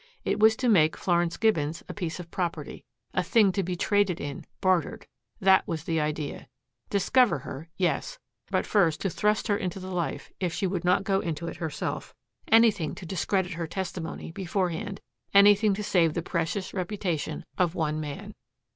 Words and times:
It 0.25 0.39
was 0.39 0.55
to 0.55 0.67
make 0.67 0.97
Florence 0.97 1.37
Gibbons 1.37 1.83
a 1.87 1.93
piece 1.93 2.19
of 2.19 2.31
property, 2.31 2.83
a 3.13 3.21
thing 3.21 3.51
to 3.51 3.61
be 3.61 3.75
traded 3.75 4.19
in, 4.19 4.47
bartered 4.59 5.05
that 5.39 5.67
was 5.67 5.83
the 5.83 6.01
idea. 6.01 6.47
Discover 6.89 7.37
her 7.37 7.69
yes; 7.77 8.17
but 8.49 8.65
first 8.65 8.99
to 9.01 9.11
thrust 9.11 9.47
her 9.47 9.55
into 9.55 9.79
the 9.79 9.91
life 9.91 10.31
if 10.39 10.53
she 10.53 10.65
would 10.65 10.83
not 10.83 11.03
go 11.03 11.19
into 11.19 11.45
it 11.47 11.57
herself 11.57 12.15
anything 12.47 12.95
to 12.95 13.05
discredit 13.05 13.51
her 13.51 13.67
testimony 13.67 14.31
beforehand, 14.31 15.01
anything 15.35 15.75
to 15.75 15.83
save 15.83 16.15
the 16.15 16.23
precious 16.23 16.73
reputation 16.73 17.45
of 17.59 17.75
one 17.75 17.99
man. 17.99 18.33